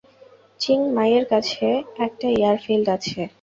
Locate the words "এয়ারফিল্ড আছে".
2.35-3.21